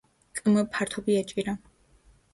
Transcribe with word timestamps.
კმ 0.39 0.63
ფართობი 0.77 1.19
ეჭირა. 1.19 1.57